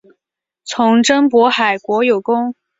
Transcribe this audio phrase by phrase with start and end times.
[0.63, 2.55] 从征渤海国有功。